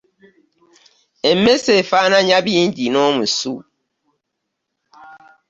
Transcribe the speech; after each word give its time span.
Emmese 1.29 1.71
efaananya 1.81 2.37
bingi 2.45 2.85
n'omusu. 2.89 3.53